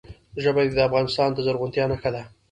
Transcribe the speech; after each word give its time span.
ژبې 0.43 0.63
د 0.73 0.79
افغانستان 0.87 1.29
د 1.33 1.37
زرغونتیا 1.45 1.85
نښه 1.91 2.09
ده. 2.15 2.21